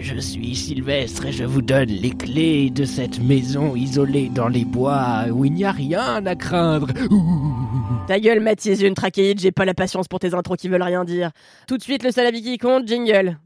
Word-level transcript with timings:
Je 0.00 0.18
suis 0.18 0.54
Sylvestre 0.54 1.26
et 1.26 1.32
je 1.32 1.44
vous 1.44 1.62
donne 1.62 1.88
les 1.88 2.10
clés 2.10 2.70
de 2.70 2.84
cette 2.84 3.20
maison 3.20 3.74
isolée 3.74 4.28
dans 4.28 4.48
les 4.48 4.64
bois 4.64 5.24
où 5.30 5.44
il 5.44 5.52
n'y 5.52 5.64
a 5.64 5.72
rien 5.72 6.24
à 6.24 6.34
craindre. 6.34 6.88
Ta 8.06 8.20
gueule, 8.20 8.40
Mathis, 8.40 8.80
une 8.82 8.94
trachéite, 8.94 9.40
j'ai 9.40 9.52
pas 9.52 9.64
la 9.64 9.74
patience 9.74 10.08
pour 10.08 10.20
tes 10.20 10.34
intros 10.34 10.56
qui 10.56 10.68
veulent 10.68 10.82
rien 10.82 11.04
dire. 11.04 11.30
Tout 11.66 11.76
de 11.76 11.82
suite, 11.82 12.04
le 12.04 12.10
seul 12.10 12.26
avis 12.26 12.42
qui 12.42 12.58
compte, 12.58 12.86
jingle. 12.86 13.38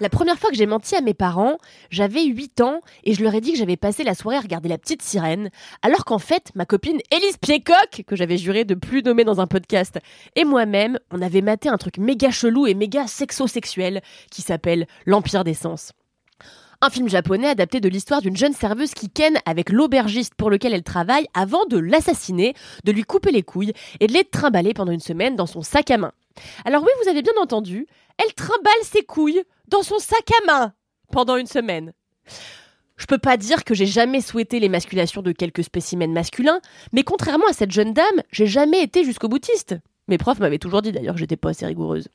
La 0.00 0.08
première 0.08 0.38
fois 0.38 0.50
que 0.50 0.56
j'ai 0.56 0.66
menti 0.66 0.96
à 0.96 1.00
mes 1.00 1.14
parents, 1.14 1.58
j'avais 1.88 2.24
8 2.24 2.60
ans 2.62 2.80
et 3.04 3.14
je 3.14 3.22
leur 3.22 3.32
ai 3.32 3.40
dit 3.40 3.52
que 3.52 3.58
j'avais 3.58 3.76
passé 3.76 4.02
la 4.02 4.16
soirée 4.16 4.36
à 4.36 4.40
regarder 4.40 4.68
La 4.68 4.76
Petite 4.76 5.02
Sirène, 5.02 5.50
alors 5.82 6.04
qu'en 6.04 6.18
fait, 6.18 6.50
ma 6.56 6.66
copine 6.66 6.98
Élise 7.12 7.36
Piécock, 7.36 8.02
que 8.04 8.16
j'avais 8.16 8.36
juré 8.36 8.64
de 8.64 8.74
plus 8.74 9.04
nommer 9.04 9.22
dans 9.22 9.40
un 9.40 9.46
podcast, 9.46 10.00
et 10.34 10.44
moi-même, 10.44 10.98
on 11.12 11.22
avait 11.22 11.42
maté 11.42 11.68
un 11.68 11.76
truc 11.76 11.98
méga 11.98 12.32
chelou 12.32 12.66
et 12.66 12.74
méga 12.74 13.06
sexo-sexuel 13.06 14.02
qui 14.32 14.42
s'appelle 14.42 14.88
L'Empire 15.06 15.44
des 15.44 15.54
Sens. 15.54 15.92
Un 16.80 16.90
film 16.90 17.08
japonais 17.08 17.48
adapté 17.48 17.80
de 17.80 17.88
l'histoire 17.88 18.20
d'une 18.20 18.36
jeune 18.36 18.52
serveuse 18.52 18.94
qui 18.94 19.08
ken 19.08 19.38
avec 19.46 19.70
l'aubergiste 19.70 20.34
pour 20.34 20.50
lequel 20.50 20.74
elle 20.74 20.82
travaille 20.82 21.28
avant 21.34 21.66
de 21.66 21.78
l'assassiner, 21.78 22.54
de 22.82 22.90
lui 22.90 23.04
couper 23.04 23.30
les 23.30 23.44
couilles 23.44 23.72
et 24.00 24.08
de 24.08 24.12
les 24.12 24.24
trimballer 24.24 24.74
pendant 24.74 24.92
une 24.92 24.98
semaine 24.98 25.36
dans 25.36 25.46
son 25.46 25.62
sac 25.62 25.92
à 25.92 25.98
main. 25.98 26.12
Alors 26.64 26.82
oui, 26.82 26.90
vous 27.02 27.08
avez 27.08 27.22
bien 27.22 27.32
entendu, 27.40 27.86
elle 28.18 28.34
trimballe 28.34 28.72
ses 28.82 29.02
couilles 29.02 29.42
dans 29.68 29.82
son 29.82 29.98
sac 29.98 30.30
à 30.42 30.46
main 30.46 30.72
pendant 31.12 31.36
une 31.36 31.46
semaine. 31.46 31.92
Je 32.96 33.06
peux 33.06 33.18
pas 33.18 33.36
dire 33.36 33.64
que 33.64 33.74
j'ai 33.74 33.86
jamais 33.86 34.20
souhaité 34.20 34.60
l'émasculation 34.60 35.20
de 35.20 35.32
quelques 35.32 35.64
spécimens 35.64 36.12
masculins, 36.12 36.60
mais 36.92 37.02
contrairement 37.02 37.46
à 37.48 37.52
cette 37.52 37.72
jeune 37.72 37.92
dame, 37.92 38.22
j'ai 38.30 38.46
jamais 38.46 38.82
été 38.82 39.04
jusqu'au 39.04 39.28
boutiste. 39.28 39.76
Mes 40.06 40.18
profs 40.18 40.38
m'avaient 40.38 40.58
toujours 40.58 40.82
dit 40.82 40.92
d'ailleurs 40.92 41.14
que 41.14 41.20
j'étais 41.20 41.36
pas 41.36 41.50
assez 41.50 41.64
rigoureuse. 41.64 42.08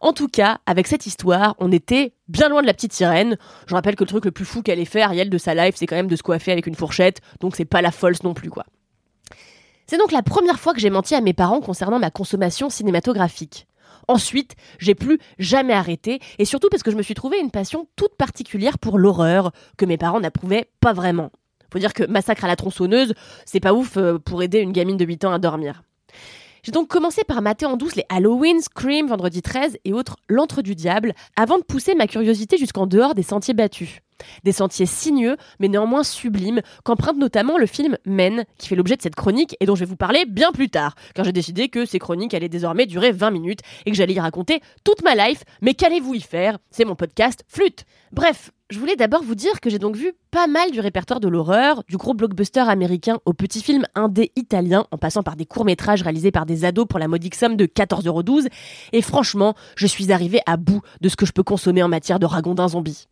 En 0.00 0.12
tout 0.12 0.26
cas, 0.26 0.58
avec 0.66 0.88
cette 0.88 1.06
histoire, 1.06 1.54
on 1.58 1.70
était 1.70 2.12
bien 2.28 2.48
loin 2.48 2.60
de 2.60 2.66
la 2.66 2.74
petite 2.74 2.92
sirène. 2.92 3.38
Je 3.66 3.74
rappelle 3.74 3.94
que 3.94 4.02
le 4.02 4.08
truc 4.08 4.24
le 4.24 4.32
plus 4.32 4.44
fou 4.44 4.62
qu'elle 4.62 4.80
ait 4.80 4.84
fait, 4.84 5.00
Ariel, 5.00 5.30
de 5.30 5.38
sa 5.38 5.54
life, 5.54 5.76
c'est 5.76 5.86
quand 5.86 5.96
même 5.96 6.08
de 6.08 6.16
se 6.16 6.22
coiffer 6.22 6.50
avec 6.50 6.66
une 6.66 6.74
fourchette, 6.74 7.20
donc 7.38 7.54
c'est 7.54 7.64
pas 7.64 7.82
la 7.82 7.92
false 7.92 8.24
non 8.24 8.34
plus, 8.34 8.50
quoi. 8.50 8.64
C'est 9.90 9.98
donc 9.98 10.12
la 10.12 10.22
première 10.22 10.60
fois 10.60 10.72
que 10.72 10.78
j'ai 10.78 10.88
menti 10.88 11.16
à 11.16 11.20
mes 11.20 11.32
parents 11.32 11.60
concernant 11.60 11.98
ma 11.98 12.12
consommation 12.12 12.70
cinématographique. 12.70 13.66
Ensuite, 14.06 14.54
j'ai 14.78 14.94
plus 14.94 15.18
jamais 15.40 15.72
arrêté, 15.72 16.20
et 16.38 16.44
surtout 16.44 16.68
parce 16.70 16.84
que 16.84 16.92
je 16.92 16.96
me 16.96 17.02
suis 17.02 17.14
trouvé 17.14 17.40
une 17.40 17.50
passion 17.50 17.88
toute 17.96 18.14
particulière 18.16 18.78
pour 18.78 18.98
l'horreur, 18.98 19.50
que 19.76 19.84
mes 19.84 19.96
parents 19.98 20.20
n'approuvaient 20.20 20.70
pas 20.78 20.92
vraiment. 20.92 21.32
Faut 21.72 21.80
dire 21.80 21.92
que 21.92 22.04
Massacre 22.04 22.44
à 22.44 22.46
la 22.46 22.54
tronçonneuse, 22.54 23.14
c'est 23.44 23.58
pas 23.58 23.72
ouf 23.72 23.96
euh, 23.96 24.20
pour 24.20 24.44
aider 24.44 24.60
une 24.60 24.70
gamine 24.70 24.96
de 24.96 25.04
8 25.04 25.24
ans 25.24 25.32
à 25.32 25.40
dormir. 25.40 25.82
J'ai 26.62 26.72
donc 26.72 26.88
commencé 26.88 27.24
par 27.24 27.40
mater 27.40 27.64
en 27.64 27.76
douce 27.76 27.96
les 27.96 28.04
Halloween, 28.10 28.60
Scream, 28.60 29.06
Vendredi 29.06 29.40
13 29.40 29.78
et 29.84 29.92
autres 29.92 30.16
L'Antre 30.28 30.60
du 30.60 30.74
Diable, 30.74 31.14
avant 31.36 31.58
de 31.58 31.64
pousser 31.64 31.94
ma 31.94 32.06
curiosité 32.06 32.58
jusqu'en 32.58 32.86
dehors 32.86 33.14
des 33.14 33.22
sentiers 33.22 33.54
battus. 33.54 34.00
Des 34.44 34.52
sentiers 34.52 34.84
sinueux, 34.84 35.38
mais 35.58 35.68
néanmoins 35.68 36.04
sublimes, 36.04 36.60
qu'emprunte 36.84 37.16
notamment 37.16 37.56
le 37.56 37.64
film 37.64 37.96
Men, 38.04 38.44
qui 38.58 38.68
fait 38.68 38.76
l'objet 38.76 38.96
de 38.96 39.02
cette 39.02 39.14
chronique 39.14 39.56
et 39.60 39.66
dont 39.66 39.74
je 39.74 39.80
vais 39.80 39.86
vous 39.86 39.96
parler 39.96 40.26
bien 40.26 40.52
plus 40.52 40.68
tard, 40.68 40.94
car 41.14 41.24
j'ai 41.24 41.32
décidé 41.32 41.68
que 41.70 41.86
ces 41.86 41.98
chroniques 41.98 42.34
allaient 42.34 42.50
désormais 42.50 42.84
durer 42.84 43.12
20 43.12 43.30
minutes 43.30 43.60
et 43.86 43.90
que 43.90 43.96
j'allais 43.96 44.12
y 44.12 44.20
raconter 44.20 44.60
toute 44.84 45.02
ma 45.02 45.14
life, 45.14 45.44
mais 45.62 45.72
qu'allez-vous 45.72 46.14
y 46.14 46.20
faire? 46.20 46.58
C'est 46.70 46.84
mon 46.84 46.96
podcast 46.96 47.42
Flûte 47.48 47.84
Bref, 48.12 48.50
je 48.70 48.78
voulais 48.78 48.96
d'abord 48.96 49.22
vous 49.22 49.34
dire 49.34 49.60
que 49.60 49.68
j'ai 49.68 49.78
donc 49.78 49.96
vu 49.96 50.12
pas 50.30 50.46
mal 50.46 50.70
du 50.70 50.78
répertoire 50.78 51.18
de 51.18 51.28
l'horreur, 51.28 51.82
du 51.88 51.96
gros 51.96 52.14
blockbuster 52.14 52.60
américain 52.60 53.18
au 53.24 53.32
petit 53.32 53.62
film 53.62 53.84
indé 53.96 54.30
italien, 54.36 54.86
en 54.92 54.96
passant 54.96 55.24
par 55.24 55.34
des 55.34 55.44
courts-métrages 55.44 56.02
réalisés 56.02 56.30
par 56.30 56.46
des 56.46 56.64
ados 56.64 56.86
pour 56.88 57.00
la 57.00 57.08
modique 57.08 57.34
somme 57.34 57.56
de 57.56 57.66
14,12€, 57.66 58.48
et 58.92 59.02
franchement, 59.02 59.54
je 59.76 59.86
suis 59.88 60.12
arrivée 60.12 60.40
à 60.46 60.56
bout 60.56 60.80
de 61.00 61.08
ce 61.08 61.16
que 61.16 61.26
je 61.26 61.32
peux 61.32 61.42
consommer 61.42 61.82
en 61.82 61.88
matière 61.88 62.20
de 62.20 62.26
ragondins 62.26 62.68
zombies. 62.68 63.08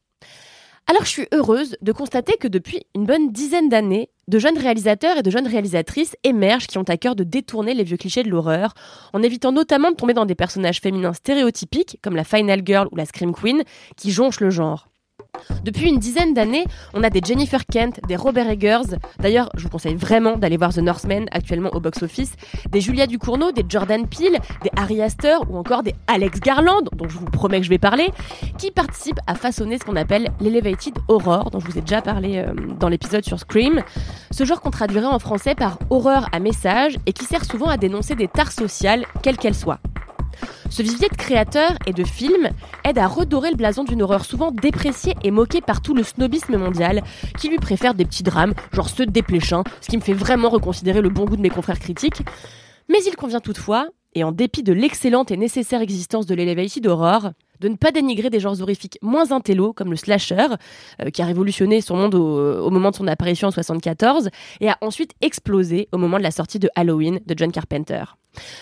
Alors 0.87 1.05
je 1.05 1.11
suis 1.11 1.29
heureuse 1.35 1.77
de 1.83 1.93
constater 1.93 2.39
que 2.39 2.49
depuis 2.49 2.87
une 2.95 3.05
bonne 3.05 3.31
dizaine 3.31 3.69
d'années, 3.69 4.09
de 4.27 4.39
jeunes 4.39 4.57
réalisateurs 4.57 5.19
et 5.19 5.23
de 5.23 5.31
jeunes 5.31 5.47
réalisatrices 5.47 6.17
émergent 6.25 6.67
qui 6.67 6.79
ont 6.79 6.83
à 6.85 6.97
cœur 6.97 7.15
de 7.15 7.25
détourner 7.25 7.75
les 7.75 7.85
vieux 7.85 7.99
clichés 7.99 8.23
de 8.23 8.31
l'horreur, 8.31 8.73
en 9.13 9.23
évitant 9.23 9.53
notamment 9.53 9.91
de 9.91 9.97
tomber 9.97 10.15
dans 10.15 10.25
des 10.25 10.35
personnages 10.35 10.81
féminins 10.81 11.13
stéréotypiques, 11.13 11.99
comme 12.03 12.17
la 12.17 12.25
Final 12.25 12.63
Girl 12.65 12.89
ou 12.91 12.97
la 12.97 13.05
Scream 13.05 13.35
Queen, 13.35 13.65
qui 13.97 14.13
jonchent 14.13 14.41
le 14.41 14.49
genre. 14.49 14.89
Depuis 15.65 15.89
une 15.89 15.99
dizaine 15.99 16.35
d'années, 16.35 16.65
on 16.95 17.03
a 17.03 17.11
des 17.11 17.21
Jennifer 17.25 17.65
Kent, 17.67 18.01
des 18.07 18.17
Robert 18.17 18.49
Eggers. 18.49 18.97
D'ailleurs, 19.19 19.51
je 19.57 19.63
vous 19.63 19.69
conseille 19.69 19.95
vraiment 19.95 20.37
d'aller 20.37 20.57
voir 20.57 20.73
The 20.73 20.79
Northman 20.79 21.27
actuellement 21.31 21.71
au 21.75 21.81
box-office. 21.81 22.35
Des 22.71 22.81
Julia 22.81 23.07
Ducournau, 23.07 23.53
des 23.53 23.65
Jordan 23.69 24.07
Peele, 24.07 24.39
des 24.63 24.71
Harry 24.77 25.03
Astor 25.03 25.45
ou 25.51 25.57
encore 25.57 25.83
des 25.83 25.95
Alex 26.07 26.41
Garland, 26.41 26.89
dont 26.93 27.09
je 27.09 27.19
vous 27.19 27.27
promets 27.27 27.59
que 27.59 27.65
je 27.65 27.71
vais 27.71 27.79
parler, 27.79 28.09
qui 28.57 28.71
participent 28.71 29.21
à 29.27 29.35
façonner 29.35 29.79
ce 29.79 29.85
qu'on 29.85 29.97
appelle 29.97 30.31
l'Elevated 30.41 30.95
Horror, 31.09 31.51
dont 31.51 31.61
je 31.61 31.67
vous 31.67 31.79
ai 31.79 31.83
déjà 31.83 32.03
parlé 32.03 32.39
euh, 32.39 32.53
dans 32.79 32.89
l'épisode 32.89 33.25
sur 33.25 33.39
Scream. 33.39 33.83
Ce 34.31 34.45
genre 34.45 34.61
qu'on 34.61 34.71
traduirait 34.71 35.07
en 35.07 35.19
français 35.19 35.55
par 35.55 35.79
horreur 35.91 36.29
à 36.33 36.41
message 36.41 36.97
et 37.07 37.13
qui 37.13 37.25
sert 37.25 37.45
souvent 37.45 37.69
à 37.69 37.77
dénoncer 37.77 38.15
des 38.15 38.29
tares 38.29 38.53
sociales, 38.53 39.05
quelles 39.23 39.37
qu'elles 39.37 39.55
soient. 39.55 39.81
Ce 40.71 40.83
vivier 40.83 41.09
de 41.09 41.17
créateurs 41.17 41.75
et 41.87 41.93
de 41.93 42.05
films 42.05 42.51
aide 42.85 42.99
à 42.99 43.07
redorer 43.07 43.51
le 43.51 43.57
blason 43.57 43.85
d'une 43.85 44.03
horreur 44.03 44.25
souvent 44.25 44.51
dépréciée 44.53 45.15
et 45.25 45.31
moquée 45.31 45.61
par 45.61 45.81
tout 45.81 45.95
le 45.95 46.03
snobisme 46.03 46.57
mondial, 46.57 47.03
qui 47.39 47.49
lui 47.49 47.57
préfère 47.57 47.95
des 47.95 48.05
petits 48.05 48.23
drames, 48.23 48.55
genre 48.73 48.89
ceux 48.89 49.07
de 49.07 49.11
Desplechin, 49.11 49.65
ce 49.81 49.89
qui 49.89 49.97
me 49.97 50.03
fait 50.03 50.13
vraiment 50.13 50.51
reconsidérer 50.51 51.01
le 51.01 51.09
bon 51.09 51.25
goût 51.25 51.37
de 51.37 51.43
mes 51.43 51.51
confrères 51.51 51.79
critiques. 51.79 52.23
Mais 52.89 52.99
il 53.07 53.17
convient 53.17 53.41
toutefois, 53.41 53.89
et 54.15 54.25
en 54.25 54.33
dépit 54.33 54.63
de 54.63 54.73
l'excellente 54.73 55.31
et 55.31 55.37
nécessaire 55.37 55.81
existence 55.81 56.27
de 56.27 56.35
l'Elevated 56.35 56.87
Horror, 56.87 57.31
de 57.61 57.69
ne 57.69 57.77
pas 57.77 57.91
dénigrer 57.91 58.31
des 58.31 58.41
genres 58.41 58.61
horrifiques 58.61 58.99
moins 59.03 59.33
intello, 59.33 59.73
comme 59.73 59.91
le 59.91 59.97
slasher, 59.97 60.47
euh, 61.03 61.11
qui 61.11 61.23
a 61.23 61.27
révolutionné 61.27 61.81
son 61.81 61.97
monde 61.97 62.15
au, 62.15 62.71
moment 62.71 62.91
de 62.91 62.97
son 62.97 63.07
apparition 63.07 63.49
en 63.49 63.51
74, 63.51 64.31
et 64.61 64.69
a 64.69 64.79
ensuite 64.81 65.13
explosé 65.21 65.89
au 65.93 65.99
moment 65.99 66.19
de 66.19 66.23
la 66.23 66.31
sortie 66.31 66.59
de 66.59 66.69
Halloween 66.75 67.21
de 67.27 67.35
John 67.37 67.53
Carpenter. 67.53 68.05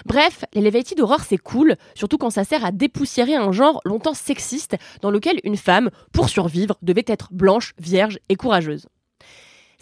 Bref, 0.07 0.45
l'Elevated 0.55 1.01
Horror 1.01 1.21
c'est 1.21 1.39
cool, 1.39 1.77
surtout 1.95 2.19
quand 2.19 2.31
ça 2.31 2.45
sert 2.45 2.65
à 2.65 2.73
dépoussiérer 2.73 3.35
un 3.35 3.53
genre 3.53 3.81
longtemps 3.85 4.15
sexiste 4.15 4.77
dans 5.03 5.11
lequel 5.11 5.41
une 5.45 5.57
femme, 5.57 5.91
pour 6.13 6.29
survivre, 6.29 6.77
devait 6.83 7.05
être 7.07 7.29
blanche, 7.33 7.75
vierge 7.79 8.19
et 8.29 8.37
courageuse. 8.37 8.87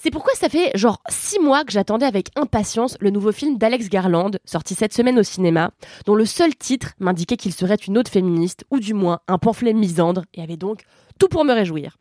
C'est 0.04 0.10
pourquoi 0.10 0.34
ça 0.34 0.50
fait 0.50 0.70
genre 0.74 1.00
6 1.08 1.38
mois 1.38 1.64
que 1.64 1.72
j'attendais 1.72 2.04
avec 2.04 2.28
impatience 2.36 2.98
le 3.00 3.08
nouveau 3.08 3.32
film 3.32 3.56
d'Alex 3.56 3.88
Garland, 3.88 4.32
sorti 4.44 4.74
cette 4.74 4.92
semaine 4.92 5.18
au 5.18 5.22
cinéma, 5.22 5.70
dont 6.04 6.14
le 6.14 6.26
seul 6.26 6.54
titre 6.54 6.90
m'indiquait 6.98 7.38
qu'il 7.38 7.54
serait 7.54 7.76
une 7.76 7.96
autre 7.96 8.10
féministe, 8.10 8.66
ou 8.70 8.80
du 8.80 8.92
moins 8.92 9.20
un 9.28 9.38
pamphlet 9.38 9.72
misandre, 9.72 10.24
et 10.34 10.42
avait 10.42 10.58
donc 10.58 10.82
tout 11.18 11.28
pour 11.28 11.46
me 11.46 11.54
réjouir. 11.54 11.96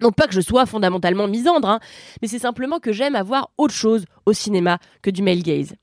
Non 0.00 0.10
pas 0.10 0.26
que 0.26 0.34
je 0.34 0.40
sois 0.40 0.66
fondamentalement 0.66 1.28
misandre, 1.28 1.68
hein, 1.68 1.78
mais 2.20 2.26
c'est 2.26 2.40
simplement 2.40 2.80
que 2.80 2.90
j'aime 2.90 3.14
avoir 3.14 3.50
autre 3.56 3.72
chose 3.72 4.04
au 4.26 4.32
cinéma 4.32 4.80
que 5.00 5.10
du 5.10 5.22
male 5.22 5.44
gaze. 5.44 5.74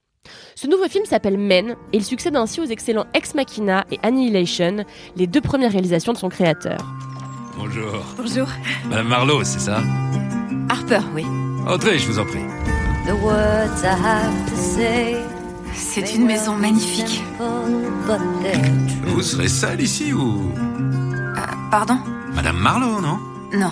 Ce 0.56 0.68
nouveau 0.68 0.90
film 0.90 1.06
s'appelle 1.06 1.38
Men 1.38 1.78
et 1.94 1.98
il 1.98 2.04
succède 2.04 2.36
ainsi 2.36 2.60
aux 2.60 2.66
excellents 2.66 3.08
Ex 3.14 3.34
Machina 3.34 3.86
et 3.92 4.00
Annihilation, 4.04 4.84
les 5.16 5.26
deux 5.26 5.40
premières 5.40 5.72
réalisations 5.72 6.12
de 6.12 6.18
son 6.18 6.28
créateur. 6.28 6.80
Bonjour. 7.56 8.04
Bonjour. 8.18 8.50
Madame 8.90 9.08
Marlowe, 9.08 9.46
c'est 9.46 9.60
ça? 9.60 9.82
Harper, 10.68 11.00
oui. 11.16 11.24
Entrez, 11.68 12.00
je 12.00 12.08
vous 12.08 12.20
en 12.20 12.26
prie. 12.26 12.42
The 13.06 13.14
words 13.22 13.84
I 13.84 13.88
have 13.88 14.50
to 14.50 14.56
say. 14.56 15.16
C'est 15.74 16.16
une 16.16 16.26
maison 16.26 16.56
magnifique. 16.56 17.24
Vous 19.06 19.22
serez 19.22 19.48
seule 19.48 19.82
ici 19.82 20.12
ou... 20.14 20.52
Euh, 20.58 21.46
pardon? 21.70 21.98
Madame 22.34 22.58
Marlowe, 22.58 23.02
non? 23.02 23.20
Non. 23.54 23.72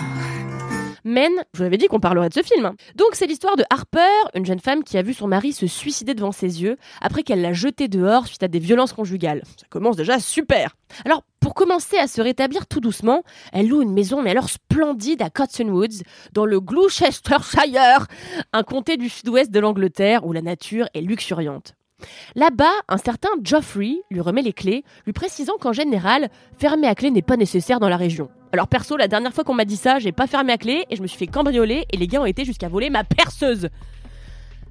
Men, 1.03 1.31
je 1.53 1.59
vous 1.59 1.65
avais 1.65 1.77
dit 1.77 1.87
qu'on 1.87 1.99
parlerait 1.99 2.29
de 2.29 2.33
ce 2.33 2.43
film. 2.43 2.71
Donc 2.95 3.09
c'est 3.13 3.25
l'histoire 3.25 3.55
de 3.55 3.63
Harper, 3.69 3.99
une 4.35 4.45
jeune 4.45 4.59
femme 4.59 4.83
qui 4.83 4.97
a 4.97 5.01
vu 5.01 5.13
son 5.13 5.27
mari 5.27 5.53
se 5.53 5.65
suicider 5.65 6.13
devant 6.13 6.31
ses 6.31 6.61
yeux 6.61 6.77
après 7.01 7.23
qu'elle 7.23 7.41
l'a 7.41 7.53
jeté 7.53 7.87
dehors 7.87 8.27
suite 8.27 8.43
à 8.43 8.47
des 8.47 8.59
violences 8.59 8.93
conjugales. 8.93 9.41
Ça 9.57 9.65
commence 9.69 9.95
déjà 9.95 10.19
super. 10.19 10.75
Alors 11.05 11.23
pour 11.49 11.55
commencer 11.55 11.97
à 11.97 12.05
se 12.05 12.21
rétablir 12.21 12.67
tout 12.67 12.79
doucement, 12.79 13.23
elle 13.53 13.69
loue 13.69 13.81
une 13.81 13.91
maison 13.91 14.21
mais 14.21 14.29
alors 14.29 14.51
splendide 14.51 15.23
à 15.23 15.31
Cottonwoods, 15.31 16.03
dans 16.31 16.45
le 16.45 16.59
Gloucestershire, 16.59 18.05
un 18.53 18.61
comté 18.61 18.97
du 18.97 19.09
sud-ouest 19.09 19.49
de 19.49 19.59
l'Angleterre 19.59 20.27
où 20.27 20.31
la 20.31 20.43
nature 20.43 20.87
est 20.93 21.01
luxuriante. 21.01 21.73
Là-bas, 22.35 22.69
un 22.87 22.97
certain 22.97 23.29
Geoffrey 23.41 23.95
lui 24.11 24.21
remet 24.21 24.43
les 24.43 24.53
clés, 24.53 24.83
lui 25.07 25.13
précisant 25.13 25.57
qu'en 25.59 25.73
général, 25.73 26.29
fermer 26.55 26.85
à 26.85 26.93
clé 26.93 27.09
n'est 27.09 27.23
pas 27.23 27.35
nécessaire 27.35 27.79
dans 27.79 27.89
la 27.89 27.97
région. 27.97 28.29
Alors 28.53 28.67
perso, 28.67 28.95
la 28.95 29.07
dernière 29.07 29.33
fois 29.33 29.43
qu'on 29.43 29.55
m'a 29.55 29.65
dit 29.65 29.75
ça, 29.75 29.97
j'ai 29.97 30.11
pas 30.11 30.27
fermé 30.27 30.53
à 30.53 30.59
clé 30.59 30.85
et 30.91 30.97
je 30.97 31.01
me 31.01 31.07
suis 31.07 31.17
fait 31.17 31.25
cambrioler 31.25 31.87
et 31.91 31.97
les 31.97 32.05
gars 32.05 32.21
ont 32.21 32.25
été 32.25 32.45
jusqu'à 32.45 32.69
voler 32.69 32.91
ma 32.91 33.03
perceuse. 33.03 33.69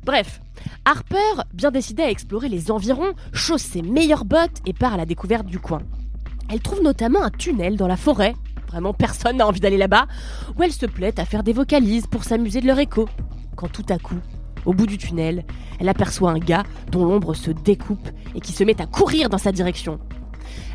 Bref, 0.05 0.41
Harper, 0.85 1.43
bien 1.53 1.73
décidée 1.73 2.05
à 2.05 2.11
explorer 2.11 2.49
les 2.49 2.71
environs, 2.71 3.15
chausse 3.33 3.63
ses 3.63 3.83
meilleures 3.83 4.25
bottes 4.25 4.61
et 4.65 4.73
part 4.73 4.95
à 4.95 4.97
la 4.97 5.07
découverte 5.07 5.47
du 5.47 5.59
coin. 5.59 5.83
Elle 6.51 6.61
trouve 6.61 6.83
notamment 6.83 7.23
un 7.23 7.31
tunnel 7.31 7.77
dans 7.77 7.87
la 7.87 7.97
forêt, 7.97 8.35
vraiment 8.69 8.95
personne 8.95 9.37
n'a 9.37 9.47
envie 9.47 9.61
d'aller 9.61 9.77
là-bas, 9.77 10.07
où 10.57 10.63
elle 10.63 10.73
se 10.73 10.87
plaît 10.87 11.19
à 11.21 11.25
faire 11.25 11.43
des 11.43 11.53
vocalises 11.53 12.07
pour 12.07 12.25
s'amuser 12.25 12.61
de 12.61 12.67
leur 12.67 12.79
écho. 12.79 13.09
Quand 13.57 13.69
tout 13.69 13.85
à 13.89 13.99
coup, 13.99 14.19
au 14.65 14.73
bout 14.73 14.87
du 14.87 14.99
tunnel, 14.99 15.45
elle 15.81 15.89
aperçoit 15.89 16.31
un 16.31 16.39
gars 16.39 16.65
dont 16.91 17.05
l'ombre 17.05 17.35
se 17.35 17.51
découpe 17.51 18.09
et 18.35 18.41
qui 18.41 18.53
se 18.53 18.65
met 18.65 18.81
à 18.81 18.87
courir 18.87 19.29
dans 19.29 19.39
sa 19.39 19.53
direction. 19.53 19.99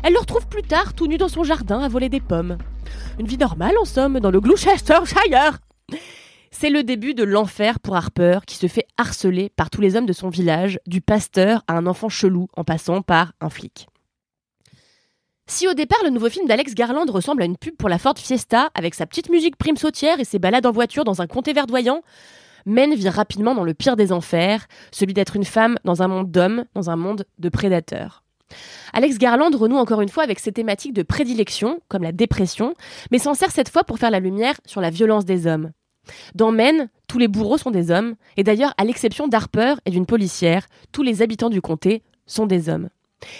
Elle 0.02 0.12
le 0.12 0.20
retrouve 0.20 0.46
plus 0.46 0.62
tard 0.62 0.94
tout 0.94 1.06
nu 1.06 1.16
dans 1.16 1.28
son 1.28 1.44
jardin 1.44 1.80
à 1.80 1.88
voler 1.88 2.08
des 2.08 2.20
pommes. 2.20 2.58
Une 3.18 3.26
vie 3.26 3.38
normale 3.38 3.76
en 3.80 3.84
somme 3.84 4.20
dans 4.20 4.30
le 4.30 4.40
Gloucestershire. 4.40 5.58
C'est 6.50 6.70
le 6.70 6.84
début 6.84 7.14
de 7.14 7.24
l'enfer 7.24 7.80
pour 7.80 7.96
Harper 7.96 8.40
qui 8.46 8.56
se 8.56 8.68
fait 8.68 8.86
harceler 8.96 9.50
par 9.56 9.70
tous 9.70 9.80
les 9.80 9.96
hommes 9.96 10.06
de 10.06 10.12
son 10.12 10.28
village, 10.28 10.78
du 10.86 11.00
pasteur 11.00 11.64
à 11.66 11.76
un 11.76 11.86
enfant 11.86 12.08
chelou 12.08 12.46
en 12.56 12.62
passant 12.62 13.02
par 13.02 13.32
un 13.40 13.50
flic. 13.50 13.88
Si 15.46 15.68
au 15.68 15.74
départ 15.74 15.98
le 16.02 16.10
nouveau 16.10 16.30
film 16.30 16.46
d'Alex 16.46 16.74
Garland 16.74 17.10
ressemble 17.10 17.42
à 17.42 17.44
une 17.44 17.58
pub 17.58 17.76
pour 17.76 17.90
la 17.90 17.98
Ford 17.98 18.14
Fiesta 18.16 18.70
avec 18.74 18.94
sa 18.94 19.04
petite 19.04 19.28
musique 19.28 19.56
prime 19.56 19.76
sautière 19.76 20.18
et 20.18 20.24
ses 20.24 20.38
balades 20.38 20.64
en 20.64 20.72
voiture 20.72 21.04
dans 21.04 21.20
un 21.20 21.26
comté 21.26 21.52
verdoyant, 21.52 22.02
Men 22.64 22.94
vit 22.94 23.10
rapidement 23.10 23.54
dans 23.54 23.64
le 23.64 23.74
pire 23.74 23.94
des 23.94 24.10
enfers, 24.10 24.66
celui 24.90 25.12
d'être 25.12 25.36
une 25.36 25.44
femme 25.44 25.76
dans 25.84 26.02
un 26.02 26.08
monde 26.08 26.30
d'hommes, 26.30 26.64
dans 26.74 26.88
un 26.88 26.96
monde 26.96 27.26
de 27.38 27.48
prédateurs. 27.50 28.22
Alex 28.94 29.18
Garland 29.18 29.54
renoue 29.54 29.76
encore 29.76 30.00
une 30.00 30.08
fois 30.08 30.22
avec 30.22 30.38
ses 30.38 30.52
thématiques 30.52 30.94
de 30.94 31.02
prédilection, 31.02 31.80
comme 31.88 32.02
la 32.02 32.12
dépression, 32.12 32.72
mais 33.10 33.18
s'en 33.18 33.34
sert 33.34 33.50
cette 33.50 33.68
fois 33.68 33.84
pour 33.84 33.98
faire 33.98 34.10
la 34.10 34.20
lumière 34.20 34.54
sur 34.64 34.80
la 34.80 34.88
violence 34.88 35.26
des 35.26 35.46
hommes. 35.46 35.72
Dans 36.34 36.52
Men, 36.52 36.88
tous 37.06 37.18
les 37.18 37.28
bourreaux 37.28 37.58
sont 37.58 37.70
des 37.70 37.90
hommes, 37.90 38.14
et 38.38 38.44
d'ailleurs, 38.44 38.72
à 38.78 38.84
l'exception 38.84 39.28
d'Harper 39.28 39.74
et 39.84 39.90
d'une 39.90 40.06
policière, 40.06 40.66
tous 40.90 41.02
les 41.02 41.20
habitants 41.20 41.50
du 41.50 41.60
comté 41.60 42.02
sont 42.26 42.46
des 42.46 42.70
hommes. 42.70 42.88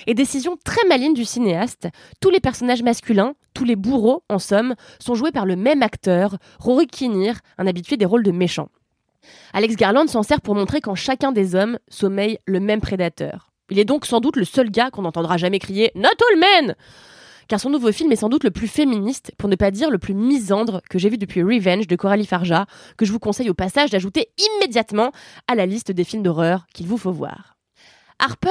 Et 0.07 0.15
décision 0.15 0.57
très 0.65 0.87
maligne 0.89 1.15
du 1.15 1.25
cinéaste, 1.25 1.89
tous 2.21 2.31
les 2.31 2.41
personnages 2.41 2.83
masculins, 2.83 3.35
tous 3.55 3.65
les 3.65 3.77
bourreaux, 3.77 4.23
en 4.29 4.39
somme, 4.39 4.75
sont 4.99 5.15
joués 5.15 5.33
par 5.33 5.47
le 5.47 5.57
même 5.57 5.83
acteur, 5.83 6.37
Rory 6.59 6.87
Kinnear, 6.87 7.37
un 7.59 7.67
habitué 7.67 7.97
des 7.97 8.05
rôles 8.05 8.25
de 8.25 8.33
méchants. 8.33 8.69
Alex 9.53 9.77
Garland 9.77 10.07
s'en 10.07 10.23
sert 10.23 10.41
pour 10.41 10.55
montrer 10.55 10.81
qu'en 10.81 10.95
chacun 10.95 11.33
des 11.33 11.55
hommes 11.55 11.79
sommeille 11.89 12.39
le 12.47 12.61
même 12.61 12.81
prédateur. 12.81 13.51
Il 13.71 13.79
est 13.79 13.85
donc 13.85 14.05
sans 14.05 14.21
doute 14.21 14.37
le 14.37 14.45
seul 14.45 14.71
gars 14.71 14.91
qu'on 14.91 15.03
n'entendra 15.03 15.39
jamais 15.39 15.59
crier 15.59 15.91
Not 15.95 16.09
all 16.31 16.39
men 16.39 16.75
car 17.49 17.61
son 17.61 17.71
nouveau 17.71 17.93
film 17.93 18.13
est 18.13 18.17
sans 18.17 18.29
doute 18.29 18.45
le 18.45 18.51
plus 18.51 18.69
féministe, 18.69 19.33
pour 19.39 19.49
ne 19.49 19.57
pas 19.57 19.71
dire 19.71 19.91
le 19.91 19.99
plus 19.99 20.15
misandre 20.15 20.81
que 20.89 20.99
j'ai 20.99 21.09
vu 21.09 21.19
depuis 21.19 21.43
Revenge 21.43 21.87
de 21.87 21.97
Coralie 21.97 22.27
Farja, 22.27 22.67
que 22.97 23.05
je 23.05 23.13
vous 23.13 23.19
conseille 23.19 23.51
au 23.51 23.55
passage 23.55 23.91
d'ajouter 23.91 24.29
immédiatement 24.39 25.13
à 25.47 25.55
la 25.55 25.67
liste 25.67 25.93
des 25.93 26.05
films 26.05 26.23
d'horreur 26.23 26.67
qu'il 26.73 26.87
vous 26.87 26.99
faut 26.99 27.13
voir. 27.13 27.57
Harper 28.19 28.49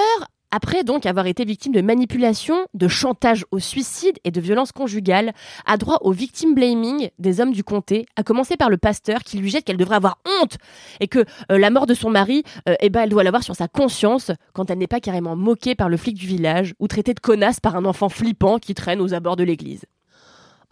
après 0.53 0.83
donc 0.83 1.07
avoir 1.07 1.25
été 1.25 1.45
victime 1.45 1.73
de 1.73 1.81
manipulation, 1.81 2.67
de 2.75 2.87
chantage 2.87 3.43
au 3.49 3.57
suicide 3.57 4.19
et 4.23 4.29
de 4.29 4.39
violences 4.39 4.71
conjugales, 4.71 5.33
a 5.65 5.77
droit 5.77 5.97
au 6.01 6.11
victim 6.11 6.53
blaming 6.53 7.09
des 7.17 7.41
hommes 7.41 7.53
du 7.53 7.63
comté, 7.63 8.05
à 8.17 8.23
commencer 8.23 8.55
par 8.55 8.69
le 8.69 8.77
pasteur 8.77 9.23
qui 9.23 9.39
lui 9.39 9.49
jette 9.49 9.65
qu'elle 9.65 9.77
devrait 9.77 9.95
avoir 9.95 10.19
honte 10.25 10.57
et 10.99 11.07
que 11.07 11.25
euh, 11.51 11.57
la 11.57 11.71
mort 11.71 11.87
de 11.87 11.95
son 11.95 12.11
mari, 12.11 12.43
euh, 12.69 12.75
eh 12.81 12.91
ben, 12.91 13.01
elle 13.01 13.09
doit 13.09 13.23
l'avoir 13.23 13.41
sur 13.41 13.55
sa 13.55 13.67
conscience 13.67 14.29
quand 14.53 14.69
elle 14.69 14.77
n'est 14.77 14.85
pas 14.85 14.99
carrément 14.99 15.35
moquée 15.35 15.73
par 15.73 15.89
le 15.89 15.97
flic 15.97 16.15
du 16.15 16.27
village 16.27 16.75
ou 16.77 16.87
traitée 16.87 17.15
de 17.15 17.19
connasse 17.19 17.59
par 17.59 17.75
un 17.75 17.85
enfant 17.85 18.09
flippant 18.09 18.59
qui 18.59 18.75
traîne 18.75 19.01
aux 19.01 19.15
abords 19.15 19.37
de 19.37 19.43
l'église. 19.43 19.85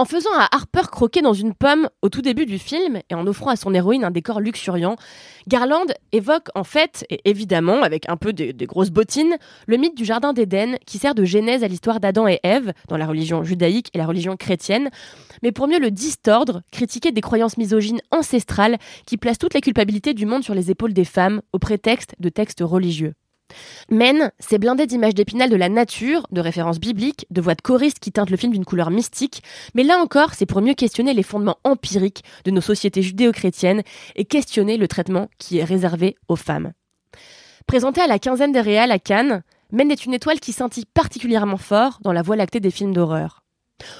En 0.01 0.05
faisant 0.05 0.33
à 0.35 0.47
Harper 0.51 0.89
croquer 0.91 1.21
dans 1.21 1.33
une 1.33 1.53
pomme 1.53 1.87
au 2.01 2.09
tout 2.09 2.23
début 2.23 2.47
du 2.47 2.57
film 2.57 3.01
et 3.11 3.13
en 3.13 3.27
offrant 3.27 3.51
à 3.51 3.55
son 3.55 3.71
héroïne 3.71 4.03
un 4.03 4.09
décor 4.09 4.39
luxuriant, 4.39 4.95
Garland 5.47 5.85
évoque 6.11 6.47
en 6.55 6.63
fait, 6.63 7.05
et 7.11 7.21
évidemment 7.25 7.83
avec 7.83 8.09
un 8.09 8.17
peu 8.17 8.33
des, 8.33 8.51
grosses 8.65 8.89
bottines, 8.89 9.37
le 9.67 9.77
mythe 9.77 9.95
du 9.95 10.03
Jardin 10.03 10.33
d'Éden 10.33 10.77
qui 10.87 10.97
sert 10.97 11.13
de 11.13 11.23
genèse 11.23 11.63
à 11.63 11.67
l'histoire 11.67 11.99
d'Adam 11.99 12.27
et 12.27 12.39
Ève 12.41 12.73
dans 12.87 12.97
la 12.97 13.05
religion 13.05 13.43
judaïque 13.43 13.91
et 13.93 13.99
la 13.99 14.07
religion 14.07 14.37
chrétienne, 14.37 14.89
mais 15.43 15.51
pour 15.51 15.67
mieux 15.67 15.79
le 15.79 15.91
distordre, 15.91 16.63
critiquer 16.71 17.11
des 17.11 17.21
croyances 17.21 17.57
misogynes 17.57 18.01
ancestrales 18.09 18.79
qui 19.05 19.17
placent 19.17 19.37
toute 19.37 19.53
la 19.53 19.61
culpabilité 19.61 20.15
du 20.15 20.25
monde 20.25 20.43
sur 20.43 20.55
les 20.55 20.71
épaules 20.71 20.93
des 20.93 21.05
femmes 21.05 21.43
au 21.53 21.59
prétexte 21.59 22.15
de 22.19 22.29
textes 22.29 22.63
religieux. 22.63 23.13
Men, 23.89 24.31
c'est 24.39 24.57
blindé 24.57 24.87
d'images 24.87 25.13
d'épinal 25.13 25.49
de 25.49 25.55
la 25.55 25.69
nature, 25.69 26.27
de 26.31 26.41
références 26.41 26.79
bibliques, 26.79 27.25
de 27.29 27.41
voix 27.41 27.55
de 27.55 27.61
choristes 27.61 27.99
qui 27.99 28.11
teintent 28.11 28.29
le 28.29 28.37
film 28.37 28.53
d'une 28.53 28.65
couleur 28.65 28.91
mystique, 28.91 29.43
mais 29.73 29.83
là 29.83 29.97
encore, 29.97 30.33
c'est 30.33 30.45
pour 30.45 30.61
mieux 30.61 30.73
questionner 30.73 31.13
les 31.13 31.23
fondements 31.23 31.57
empiriques 31.63 32.23
de 32.45 32.51
nos 32.51 32.61
sociétés 32.61 33.01
judéo-chrétiennes 33.01 33.83
et 34.15 34.25
questionner 34.25 34.77
le 34.77 34.87
traitement 34.87 35.29
qui 35.37 35.59
est 35.59 35.63
réservé 35.63 36.15
aux 36.27 36.35
femmes. 36.35 36.73
Présenté 37.67 38.01
à 38.01 38.07
la 38.07 38.19
quinzaine 38.19 38.51
des 38.51 38.61
réals 38.61 38.91
à 38.91 38.99
Cannes, 38.99 39.43
Men 39.71 39.89
est 39.89 40.05
une 40.05 40.13
étoile 40.13 40.39
qui 40.39 40.51
scintille 40.51 40.85
particulièrement 40.85 41.57
fort 41.57 41.99
dans 42.01 42.11
la 42.11 42.21
voie 42.21 42.35
lactée 42.35 42.59
des 42.59 42.71
films 42.71 42.93
d'horreur. 42.93 43.43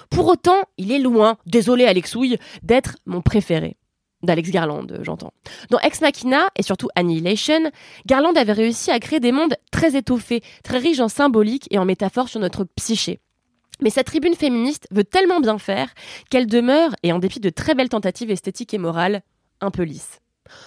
Pour 0.10 0.28
autant, 0.28 0.62
il 0.78 0.92
est 0.92 1.00
loin, 1.00 1.38
désolé 1.46 1.86
Alexouille, 1.86 2.38
d'être 2.62 2.98
mon 3.06 3.22
préféré 3.22 3.78
d'Alex 4.24 4.50
Garland, 4.52 4.88
j'entends. 5.02 5.34
Dans 5.70 5.80
Ex 5.80 6.02
Machina 6.02 6.50
et 6.56 6.64
surtout 6.64 6.90
Annihilation, 6.96 7.72
Garland 8.06 8.34
avait 8.36 8.52
réussi 8.52 8.92
à 8.92 9.00
créer 9.00 9.20
des 9.20 9.32
mondes 9.32 9.56
très 9.72 9.96
étoffés, 9.96 10.42
très 10.64 10.78
riches 10.78 11.00
en 11.00 11.08
symboliques 11.08 11.68
et 11.72 11.78
en 11.78 11.86
métaphores 11.86 12.30
sur 12.30 12.40
notre 12.40 12.64
psyché. 12.76 13.20
Mais 13.82 13.90
sa 13.90 14.04
tribune 14.04 14.36
féministe 14.36 14.88
veut 14.92 15.04
tellement 15.04 15.40
bien 15.40 15.58
faire 15.58 15.90
qu'elle 16.30 16.48
demeure, 16.48 16.92
et 17.04 17.12
en 17.12 17.20
dépit 17.20 17.40
de 17.40 17.50
très 17.50 17.74
belles 17.74 17.90
tentatives 17.90 18.30
esthétiques 18.30 18.74
et 18.74 18.78
morales, 18.78 19.22
un 19.60 19.72
peu 19.72 19.84
lisse. 19.84 20.20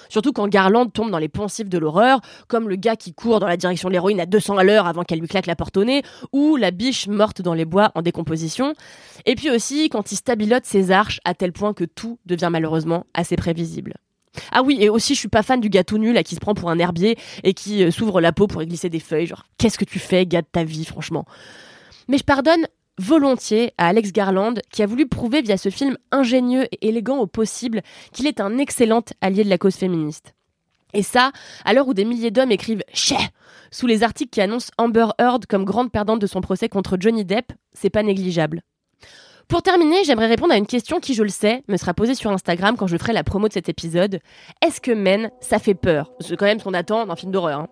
Surtout 0.08 0.32
quand 0.32 0.48
Garland 0.48 0.86
tombe 0.86 1.10
dans 1.10 1.18
les 1.18 1.28
poncifs 1.28 1.68
de 1.68 1.78
l'horreur, 1.78 2.20
comme 2.48 2.68
le 2.68 2.76
gars 2.76 2.96
qui 2.96 3.14
court 3.14 3.40
dans 3.40 3.48
la 3.48 3.56
direction 3.56 3.88
de 3.88 3.92
l'héroïne 3.92 4.20
à 4.20 4.26
200 4.26 4.58
à 4.58 4.64
l'heure 4.64 4.86
avant 4.86 5.02
qu'elle 5.02 5.20
lui 5.20 5.28
claque 5.28 5.46
la 5.46 5.56
porte 5.56 5.76
au 5.76 5.84
nez, 5.84 6.02
ou 6.32 6.56
la 6.56 6.70
biche 6.70 7.08
morte 7.08 7.42
dans 7.42 7.54
les 7.54 7.64
bois 7.64 7.92
en 7.94 8.02
décomposition. 8.02 8.74
Et 9.26 9.34
puis 9.34 9.50
aussi 9.50 9.88
quand 9.88 10.12
il 10.12 10.16
stabilote 10.16 10.64
ses 10.64 10.90
arches 10.90 11.20
à 11.24 11.34
tel 11.34 11.52
point 11.52 11.74
que 11.74 11.84
tout 11.84 12.18
devient 12.26 12.48
malheureusement 12.50 13.06
assez 13.14 13.36
prévisible. 13.36 13.94
Ah 14.52 14.62
oui, 14.62 14.78
et 14.80 14.88
aussi 14.88 15.14
je 15.14 15.20
suis 15.20 15.28
pas 15.28 15.42
fan 15.42 15.60
du 15.60 15.70
tout 15.70 15.98
nul 15.98 16.20
qui 16.22 16.34
se 16.34 16.40
prend 16.40 16.54
pour 16.54 16.70
un 16.70 16.78
herbier 16.78 17.16
et 17.42 17.54
qui 17.54 17.84
euh, 17.84 17.90
s'ouvre 17.90 18.20
la 18.20 18.32
peau 18.32 18.46
pour 18.46 18.62
y 18.62 18.66
glisser 18.66 18.88
des 18.88 19.00
feuilles. 19.00 19.26
Genre, 19.26 19.44
qu'est-ce 19.58 19.78
que 19.78 19.84
tu 19.84 19.98
fais, 19.98 20.26
gars 20.26 20.42
de 20.42 20.46
ta 20.50 20.64
vie, 20.64 20.84
franchement? 20.84 21.24
Mais 22.08 22.18
je 22.18 22.24
pardonne 22.24 22.66
volontiers 22.98 23.72
à 23.78 23.88
Alex 23.88 24.12
Garland, 24.12 24.54
qui 24.70 24.82
a 24.82 24.86
voulu 24.86 25.06
prouver 25.08 25.42
via 25.42 25.56
ce 25.56 25.68
film 25.68 25.96
ingénieux 26.10 26.64
et 26.72 26.88
élégant 26.88 27.18
au 27.18 27.26
possible 27.26 27.82
qu'il 28.12 28.26
est 28.26 28.40
un 28.40 28.58
excellent 28.58 29.04
allié 29.20 29.44
de 29.44 29.50
la 29.50 29.58
cause 29.58 29.76
féministe. 29.76 30.34
Et 30.92 31.02
ça, 31.02 31.32
à 31.64 31.72
l'heure 31.72 31.88
où 31.88 31.94
des 31.94 32.04
milliers 32.04 32.30
d'hommes 32.30 32.52
écrivent 32.52 32.84
Chais 32.92 33.16
sous 33.70 33.86
les 33.86 34.04
articles 34.04 34.30
qui 34.30 34.40
annoncent 34.40 34.70
Amber 34.78 35.08
Heard 35.18 35.46
comme 35.46 35.64
grande 35.64 35.90
perdante 35.90 36.20
de 36.20 36.26
son 36.26 36.40
procès 36.40 36.68
contre 36.68 36.96
Johnny 36.98 37.24
Depp, 37.24 37.52
c'est 37.72 37.90
pas 37.90 38.04
négligeable. 38.04 38.62
Pour 39.48 39.62
terminer, 39.62 40.04
j'aimerais 40.04 40.28
répondre 40.28 40.52
à 40.52 40.56
une 40.56 40.66
question 40.66 41.00
qui, 41.00 41.12
je 41.14 41.22
le 41.22 41.28
sais, 41.28 41.64
me 41.68 41.76
sera 41.76 41.92
posée 41.92 42.14
sur 42.14 42.30
Instagram 42.30 42.76
quand 42.76 42.86
je 42.86 42.96
ferai 42.96 43.12
la 43.12 43.24
promo 43.24 43.48
de 43.48 43.52
cet 43.52 43.68
épisode. 43.68 44.20
Est-ce 44.64 44.80
que 44.80 44.92
Men, 44.92 45.30
ça 45.40 45.58
fait 45.58 45.74
peur? 45.74 46.12
C'est 46.20 46.36
quand 46.36 46.46
même 46.46 46.60
ce 46.60 46.64
qu'on 46.64 46.74
attend 46.74 47.04
d'un 47.04 47.16
film 47.16 47.32
d'horreur. 47.32 47.60
Hein. 47.60 47.68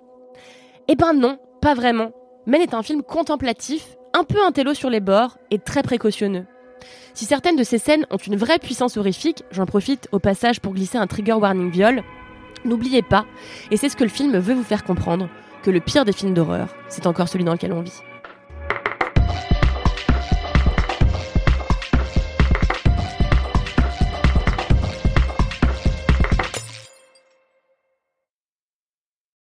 Eh 0.89 0.97
ben 0.97 1.15
non, 1.15 1.39
pas 1.63 1.75
vraiment. 1.75 2.11
Men 2.47 2.61
est 2.61 2.75
un 2.75 2.83
film 2.83 3.03
contemplatif 3.03 3.97
un 4.15 4.25
peu 4.25 4.43
intello 4.45 4.75
sur 4.75 4.91
les 4.91 5.01
bords 5.01 5.39
et 5.51 5.59
très 5.59 5.83
précautionneux. 5.83 6.47
Si 7.15 7.25
certaines 7.25 7.57
de 7.57 7.65
ces 7.65 7.79
scènes 7.79 8.07
ont 8.11 8.17
une 8.17 8.37
vraie 8.37 8.59
puissance 8.59 8.97
horrifique, 8.97 9.45
j'en 9.51 9.67
profite 9.67 10.09
au 10.13 10.19
passage 10.19 10.61
pour 10.61 10.75
glisser 10.75 10.99
un 10.99 11.07
trigger 11.07 11.35
warning 11.35 11.71
viol, 11.71 12.03
n'oubliez 12.65 13.03
pas, 13.03 13.27
et 13.71 13.77
c'est 13.77 13.89
ce 13.89 13.97
que 13.97 14.05
le 14.05 14.11
film 14.11 14.39
veut 14.39 14.55
vous 14.55 14.63
faire 14.63 14.85
comprendre, 14.85 15.29
que 15.63 15.71
le 15.71 15.81
pire 15.81 16.05
des 16.05 16.13
films 16.13 16.35
d'horreur, 16.35 16.69
c'est 16.89 17.07
encore 17.07 17.29
celui 17.29 17.45
dans 17.45 17.53
lequel 17.53 17.73
on 17.73 17.83
vit. 17.83 18.01